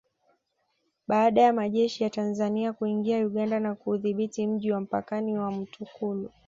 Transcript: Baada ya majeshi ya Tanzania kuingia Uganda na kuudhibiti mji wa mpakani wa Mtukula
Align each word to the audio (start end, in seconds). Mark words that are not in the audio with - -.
Baada 1.07 1.41
ya 1.41 1.53
majeshi 1.53 2.03
ya 2.03 2.09
Tanzania 2.09 2.73
kuingia 2.73 3.25
Uganda 3.27 3.59
na 3.59 3.75
kuudhibiti 3.75 4.47
mji 4.47 4.71
wa 4.71 4.79
mpakani 4.81 5.37
wa 5.37 5.51
Mtukula 5.51 6.29